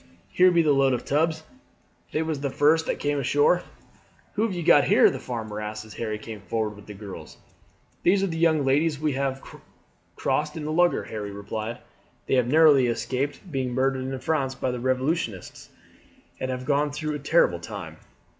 [0.31, 1.43] Here be the load of tubs;
[2.11, 3.61] they was the first that came ashore."
[4.33, 7.37] "Who have you got here?" the farmer asked as Harry came forward with the girls.
[8.01, 9.43] "These are two young ladies who have
[10.15, 11.81] crossed in the lugger," Harry replied.
[12.25, 15.69] "They have narrowly escaped being murdered in France by the Revolutionists,
[16.39, 17.97] and have gone through a terrible time.